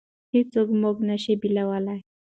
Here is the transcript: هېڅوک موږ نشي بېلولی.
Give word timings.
هېڅوک 0.33 0.69
موږ 0.81 0.95
نشي 1.09 1.33
بېلولی. 1.41 1.99